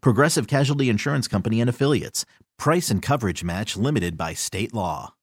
[0.00, 2.24] Progressive Casualty Insurance Company and Affiliates.
[2.58, 5.14] Price and coverage match limited by state law.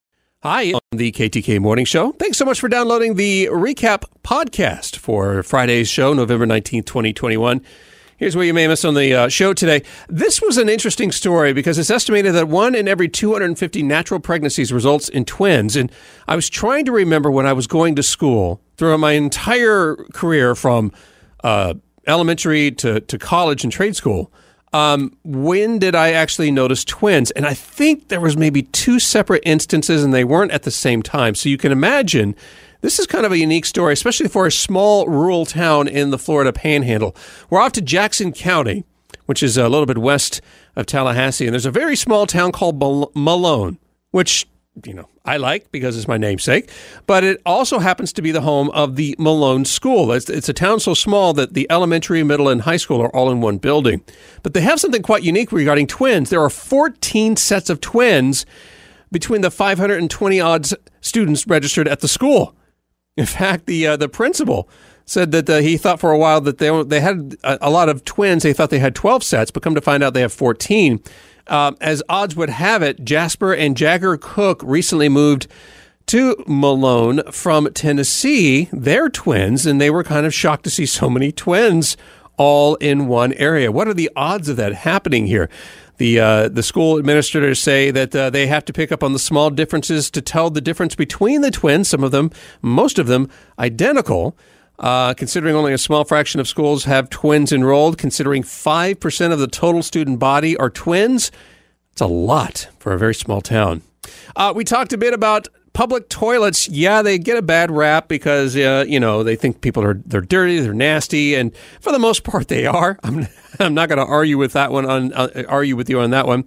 [0.43, 2.11] Hi, on the KTK Morning Show.
[2.11, 7.61] Thanks so much for downloading the recap podcast for Friday's show, November 19th, 2021.
[8.17, 9.83] Here's what you may miss on the uh, show today.
[10.07, 14.71] This was an interesting story because it's estimated that one in every 250 natural pregnancies
[14.71, 15.75] results in twins.
[15.75, 15.91] And
[16.27, 20.55] I was trying to remember when I was going to school throughout my entire career
[20.55, 20.91] from
[21.43, 21.73] uh,
[22.05, 24.31] elementary to, to college and trade school.
[24.73, 27.31] Um, when did I actually notice twins?
[27.31, 31.03] And I think there was maybe two separate instances and they weren't at the same
[31.03, 31.35] time.
[31.35, 32.35] So you can imagine
[32.81, 36.17] this is kind of a unique story, especially for a small rural town in the
[36.17, 37.15] Florida panhandle.
[37.49, 38.83] We're off to Jackson County,
[39.25, 40.41] which is a little bit west
[40.75, 42.79] of Tallahassee, and there's a very small town called
[43.15, 43.77] Malone,
[44.11, 44.47] which
[44.85, 46.69] you know, I like because it's my namesake,
[47.07, 50.11] but it also happens to be the home of the Malone School.
[50.11, 53.31] It's, it's, a town so small that the elementary, middle, and high school are all
[53.31, 54.03] in one building.
[54.41, 56.29] But they have something quite unique regarding twins.
[56.29, 58.45] There are 14 sets of twins
[59.13, 62.53] between the 520 odds students registered at the school.
[63.15, 64.67] In fact, the uh, the principal
[65.05, 67.87] said that uh, he thought for a while that they they had a, a, lot
[67.87, 68.43] of twins.
[68.43, 71.01] They thought they had 12 sets, but come to find out they have 14.
[71.47, 75.47] Um, as odds would have it, Jasper and Jagger Cook recently moved
[76.07, 78.69] to Malone from Tennessee.
[78.71, 81.97] They're twins, and they were kind of shocked to see so many twins
[82.37, 83.71] all in one area.
[83.71, 85.49] What are the odds of that happening here?
[85.97, 89.19] The uh, the school administrators say that uh, they have to pick up on the
[89.19, 91.87] small differences to tell the difference between the twins.
[91.87, 92.31] Some of them,
[92.61, 93.29] most of them,
[93.59, 94.35] identical.
[94.83, 99.39] Uh, considering only a small fraction of schools have twins enrolled, considering five percent of
[99.39, 101.31] the total student body are twins,
[101.93, 103.81] it's a lot for a very small town.
[104.35, 108.57] Uh, we talked a bit about public toilets, yeah, they get a bad rap because
[108.57, 112.23] uh, you know they think people are they're dirty, they're nasty, and for the most
[112.25, 112.99] part they are.
[113.03, 113.27] I'm
[113.59, 116.27] I'm not going to argue with that one on uh, argue with you on that
[116.27, 116.45] one.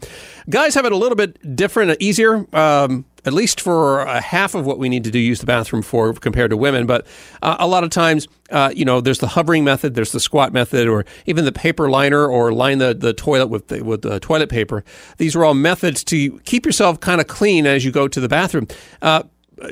[0.51, 2.47] Guys have it a little bit different, uh, easier.
[2.55, 5.83] Um, at least for a half of what we need to do use the bathroom
[5.83, 6.87] for compared to women.
[6.87, 7.07] But
[7.43, 10.53] uh, a lot of times, uh, you know, there's the hovering method, there's the squat
[10.53, 14.21] method, or even the paper liner, or line the, the toilet with the, with the
[14.21, 14.85] toilet paper.
[15.19, 18.29] These are all methods to keep yourself kind of clean as you go to the
[18.29, 18.69] bathroom.
[19.03, 19.25] Uh,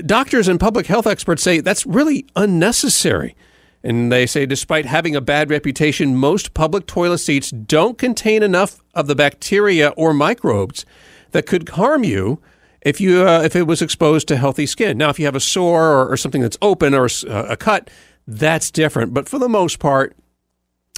[0.04, 3.36] doctors and public health experts say that's really unnecessary.
[3.84, 8.82] And they say, despite having a bad reputation, most public toilet seats don't contain enough
[8.94, 10.86] of the bacteria or microbes
[11.32, 12.40] that could harm you
[12.84, 14.98] if you uh, if it was exposed to healthy skin.
[14.98, 17.56] Now, if you have a sore or, or something that's open or a, uh, a
[17.56, 17.90] cut,
[18.26, 19.14] that's different.
[19.14, 20.14] But for the most part,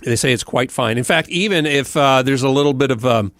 [0.04, 0.98] they say it's quite fine.
[0.98, 3.32] In fact, even if uh, there's a little bit of um,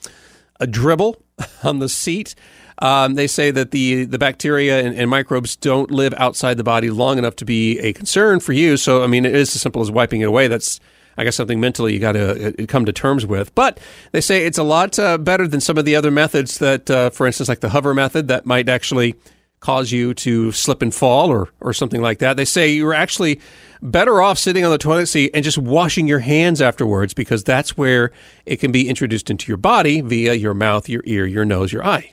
[0.61, 1.21] a dribble
[1.65, 2.35] on the seat,
[2.79, 6.91] um, they say that the the bacteria and, and, microbes don't live outside the body
[6.91, 8.77] long enough to be a concern for you.
[8.77, 10.47] So, I mean, it is as simple as wiping it away.
[10.47, 10.79] That's
[11.17, 13.55] I guess something mentally you got to uh, come to terms with.
[13.55, 13.79] But
[14.13, 17.11] they say it's a lot uh, better than some of the other methods that, uh,
[17.11, 19.15] for instance, like the hover method, that might actually
[19.61, 22.37] cause you to slip and fall or or something like that.
[22.37, 23.41] They say you're actually
[23.83, 27.77] better off sitting on the toilet seat and just washing your hands afterwards because that's
[27.77, 28.13] where
[28.45, 31.85] it can be introduced into your body via your mouth, your ear, your nose, your
[31.85, 32.13] eye.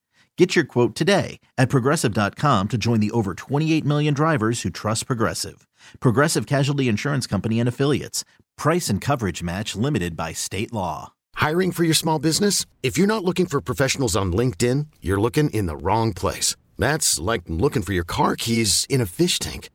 [0.37, 5.05] Get your quote today at progressive.com to join the over 28 million drivers who trust
[5.05, 5.67] Progressive.
[5.99, 8.23] Progressive Casualty Insurance Company and Affiliates.
[8.57, 11.11] Price and coverage match limited by state law.
[11.35, 12.65] Hiring for your small business?
[12.81, 16.55] If you're not looking for professionals on LinkedIn, you're looking in the wrong place.
[16.77, 19.69] That's like looking for your car keys in a fish tank.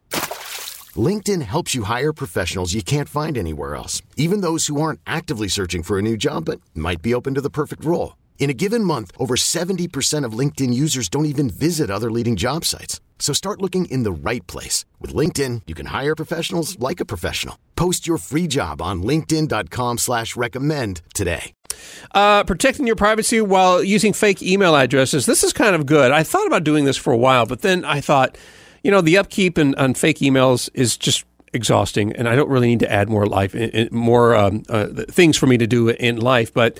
[0.96, 5.48] LinkedIn helps you hire professionals you can't find anywhere else, even those who aren't actively
[5.48, 8.16] searching for a new job but might be open to the perfect role.
[8.38, 12.64] In a given month, over 70% of LinkedIn users don't even visit other leading job
[12.64, 13.00] sites.
[13.18, 14.84] So start looking in the right place.
[15.00, 17.58] With LinkedIn, you can hire professionals like a professional.
[17.74, 21.52] Post your free job on linkedin.com slash recommend today.
[22.14, 25.26] Uh, protecting your privacy while using fake email addresses.
[25.26, 26.12] This is kind of good.
[26.12, 28.38] I thought about doing this for a while, but then I thought,
[28.86, 32.68] you know, the upkeep and, on fake emails is just exhausting, and I don't really
[32.68, 33.52] need to add more life,
[33.90, 36.54] more um, uh, things for me to do in life.
[36.54, 36.78] But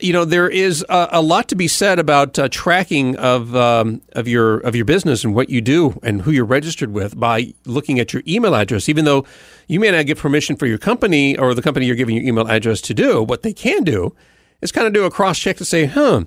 [0.00, 4.02] you know, there is a, a lot to be said about uh, tracking of um,
[4.12, 7.52] of your of your business and what you do and who you're registered with by
[7.64, 8.88] looking at your email address.
[8.88, 9.26] Even though
[9.66, 12.46] you may not get permission for your company or the company you're giving your email
[12.46, 14.14] address to do, what they can do
[14.62, 16.22] is kind of do a cross check to say, huh,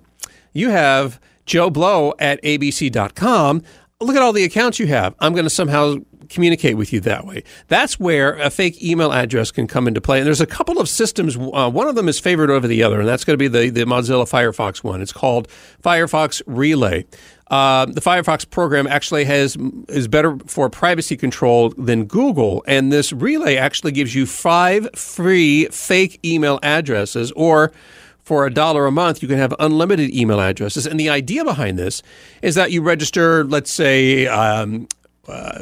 [0.51, 3.63] you have Joe Blow at abc.com.
[4.01, 5.15] Look at all the accounts you have.
[5.19, 5.97] I'm going to somehow
[6.29, 7.43] communicate with you that way.
[7.67, 10.17] That's where a fake email address can come into play.
[10.17, 11.37] And there's a couple of systems.
[11.37, 13.69] Uh, one of them is favored over the other, and that's going to be the,
[13.69, 15.01] the Mozilla Firefox one.
[15.01, 15.47] It's called
[15.83, 17.05] Firefox Relay.
[17.51, 19.57] Uh, the Firefox program actually has
[19.89, 25.65] is better for privacy control than Google, and this relay actually gives you five free
[25.65, 27.73] fake email addresses, or
[28.23, 30.85] for a dollar a month, you can have unlimited email addresses.
[30.85, 32.03] And the idea behind this
[32.41, 34.87] is that you register, let's say, um,
[35.27, 35.59] uh,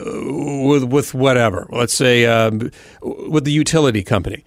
[0.66, 1.68] with with whatever.
[1.70, 2.72] Let's say um,
[3.02, 4.44] with the utility company.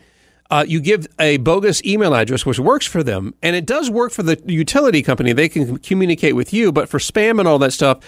[0.51, 4.13] Uh, you give a bogus email address, which works for them, and it does work
[4.13, 5.33] for the utility company.
[5.33, 8.01] They can communicate with you, but for spam and all that stuff,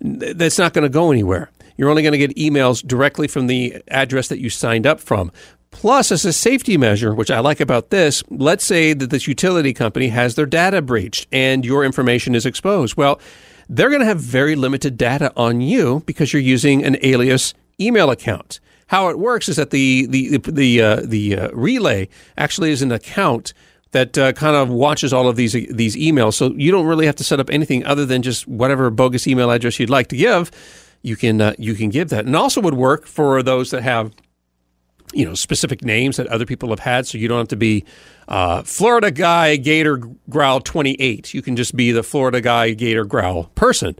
[0.00, 1.50] that's not going to go anywhere.
[1.76, 5.30] You're only going to get emails directly from the address that you signed up from.
[5.72, 9.72] Plus, as a safety measure, which I like about this, let's say that this utility
[9.72, 12.96] company has their data breached and your information is exposed.
[12.96, 13.18] Well,
[13.68, 18.10] they're going to have very limited data on you because you're using an alias email
[18.10, 18.60] account.
[18.88, 22.92] How it works is that the the the uh, the uh, relay actually is an
[22.92, 23.54] account
[23.92, 26.34] that uh, kind of watches all of these these emails.
[26.34, 29.50] So you don't really have to set up anything other than just whatever bogus email
[29.50, 30.50] address you'd like to give.
[31.00, 34.12] You can uh, you can give that, and also would work for those that have
[35.12, 37.84] you know specific names that other people have had, so you don't have to be
[38.28, 39.98] uh, Florida guy Gator
[40.28, 41.34] Growl twenty eight.
[41.34, 43.96] You can just be the Florida guy Gator Growl person.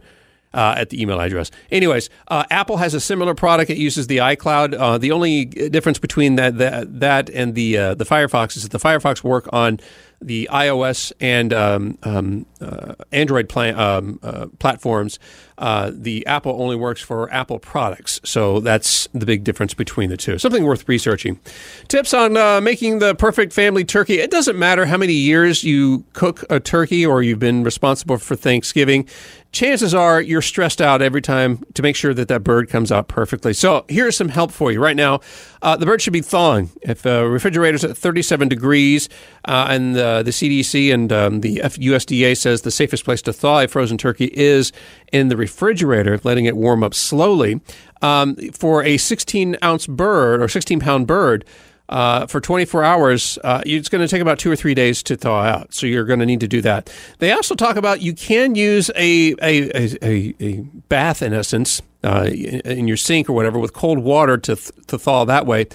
[0.55, 1.49] Uh, at the email address.
[1.71, 3.71] Anyways, uh, Apple has a similar product.
[3.71, 4.79] It uses the iCloud.
[4.79, 8.71] Uh, the only difference between that that, that and the uh, the Firefox is that
[8.71, 9.79] the Firefox work on
[10.25, 15.19] the iOS and um, um, uh, Android um, uh, platforms.
[15.57, 20.17] Uh, the Apple only works for Apple products, so that's the big difference between the
[20.17, 20.37] two.
[20.39, 21.39] Something worth researching.
[21.87, 24.19] Tips on uh, making the perfect family turkey.
[24.19, 28.35] It doesn't matter how many years you cook a turkey or you've been responsible for
[28.35, 29.07] Thanksgiving
[29.53, 33.07] chances are you're stressed out every time to make sure that that bird comes out
[33.07, 33.53] perfectly.
[33.53, 35.21] So here's some help for you right now.
[35.61, 36.71] Uh, the bird should be thawing.
[36.81, 39.07] If the uh, refrigerator's at 37 degrees,
[39.45, 43.61] uh, and the, the CDC and um, the USDA says the safest place to thaw
[43.61, 44.71] a frozen turkey is
[45.11, 47.61] in the refrigerator, letting it warm up slowly.
[48.01, 51.45] Um, for a 16 ounce bird or 16 pound bird,
[51.93, 55.15] uh, for 24 hours, uh, it's going to take about two or three days to
[55.15, 55.75] thaw out.
[55.75, 56.91] So you're going to need to do that.
[57.19, 62.23] They also talk about you can use a, a, a, a bath, in essence, uh,
[62.25, 65.67] in your sink or whatever, with cold water to, th- to thaw that way.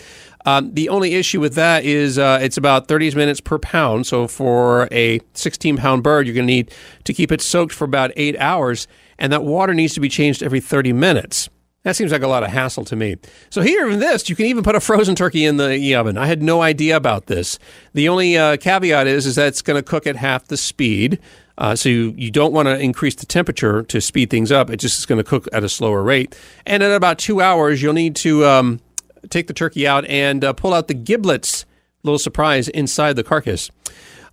[0.44, 4.08] Um, the only issue with that is uh, it's about 30 minutes per pound.
[4.08, 7.84] So for a 16 pound bird, you're going to need to keep it soaked for
[7.84, 8.88] about eight hours,
[9.20, 11.48] and that water needs to be changed every 30 minutes.
[11.88, 13.16] That seems like a lot of hassle to me.
[13.48, 16.18] So here in this, you can even put a frozen turkey in the oven.
[16.18, 17.58] I had no idea about this.
[17.94, 21.18] The only uh, caveat is is that it's going to cook at half the speed.
[21.56, 24.68] Uh, so you, you don't want to increase the temperature to speed things up.
[24.68, 26.38] It just is going to cook at a slower rate.
[26.66, 28.80] And in about two hours, you'll need to um,
[29.30, 31.64] take the turkey out and uh, pull out the giblets.
[32.02, 33.70] Little surprise inside the carcass.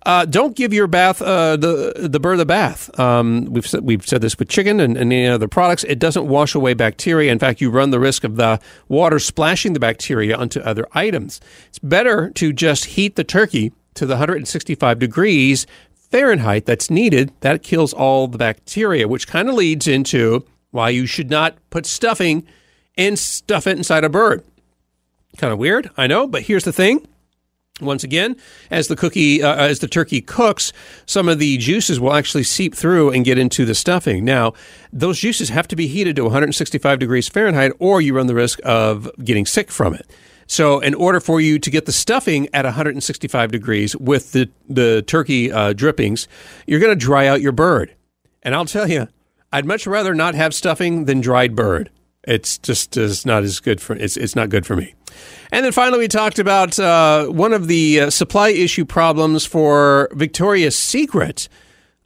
[0.06, 2.96] Uh, don't give your bath uh, the the bird a bath.
[2.98, 5.82] Um, we've said, we've said this with chicken and, and any other products.
[5.82, 7.32] It doesn't wash away bacteria.
[7.32, 11.40] In fact, you run the risk of the water splashing the bacteria onto other items.
[11.68, 17.64] It's better to just heat the turkey to the 165 degrees Fahrenheit that's needed, that
[17.64, 22.46] kills all the bacteria, which kind of leads into why you should not put stuffing
[22.96, 24.44] and stuff it inside a bird.
[25.36, 27.08] Kind of weird, I know, but here's the thing.
[27.80, 28.34] Once again,
[28.70, 30.72] as the cookie, uh, as the turkey cooks,
[31.04, 34.24] some of the juices will actually seep through and get into the stuffing.
[34.24, 34.54] Now,
[34.94, 38.60] those juices have to be heated to 165 degrees Fahrenheit, or you run the risk
[38.64, 40.10] of getting sick from it.
[40.46, 45.02] So, in order for you to get the stuffing at 165 degrees with the the
[45.02, 46.28] turkey uh, drippings,
[46.66, 47.94] you're going to dry out your bird.
[48.42, 49.08] And I'll tell you,
[49.52, 51.90] I'd much rather not have stuffing than dried bird.
[52.26, 54.94] It's just is not as good for it's it's not good for me.
[55.52, 60.08] And then finally, we talked about uh, one of the uh, supply issue problems for
[60.12, 61.48] Victoria's Secret.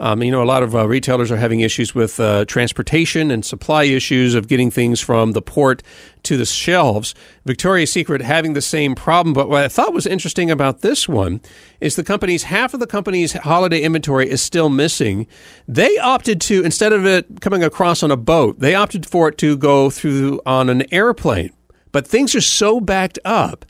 [0.00, 3.44] Um, you know, a lot of uh, retailers are having issues with uh, transportation and
[3.44, 5.82] supply issues of getting things from the port
[6.22, 7.14] to the shelves.
[7.44, 9.34] Victoria's Secret having the same problem.
[9.34, 11.42] But what I thought was interesting about this one
[11.82, 15.26] is the company's half of the company's holiday inventory is still missing.
[15.68, 19.36] They opted to, instead of it coming across on a boat, they opted for it
[19.38, 21.52] to go through on an airplane.
[21.92, 23.66] But things are so backed up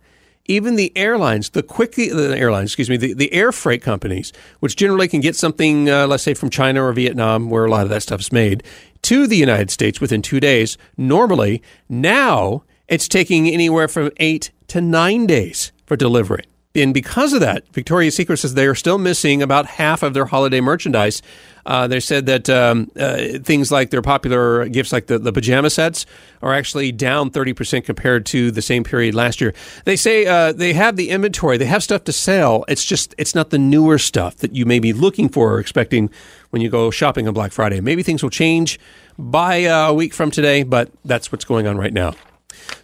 [0.50, 4.74] even the airlines, the quick the airlines, excuse me, the, the air freight companies, which
[4.74, 7.88] generally can get something, uh, let's say from China or Vietnam, where a lot of
[7.90, 8.64] that stuff is made,
[9.02, 10.76] to the United States within two days.
[10.96, 16.44] Normally, now it's taking anywhere from eight to nine days for delivery.
[16.72, 20.26] And because of that, Victoria's Secret says they are still missing about half of their
[20.26, 21.20] holiday merchandise.
[21.66, 25.68] Uh, they said that um, uh, things like their popular gifts, like the, the pajama
[25.68, 26.06] sets,
[26.42, 29.52] are actually down 30% compared to the same period last year.
[29.84, 32.64] They say uh, they have the inventory, they have stuff to sell.
[32.68, 36.08] It's just, it's not the newer stuff that you may be looking for or expecting
[36.50, 37.80] when you go shopping on Black Friday.
[37.80, 38.78] Maybe things will change
[39.18, 42.14] by uh, a week from today, but that's what's going on right now.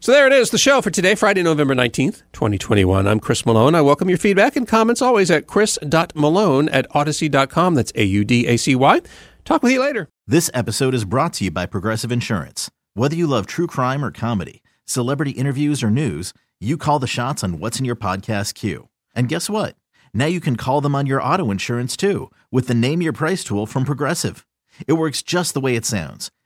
[0.00, 3.06] So there it is, the show for today, Friday, November 19th, 2021.
[3.06, 3.75] I'm Chris Malone.
[3.75, 7.75] I welcome your feedback and comments always at chris.malone at audacy.com.
[7.75, 9.00] That's A U D A C Y.
[9.44, 10.08] Talk with you later.
[10.26, 12.70] This episode is brought to you by Progressive Insurance.
[12.94, 17.44] Whether you love true crime or comedy, celebrity interviews or news, you call the shots
[17.44, 18.88] on what's in your podcast queue.
[19.14, 19.76] And guess what?
[20.14, 23.44] Now you can call them on your auto insurance too with the Name Your Price
[23.44, 24.46] tool from Progressive.
[24.87, 26.30] It works just the way it sounds